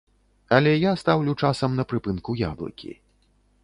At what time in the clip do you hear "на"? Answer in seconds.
1.83-1.89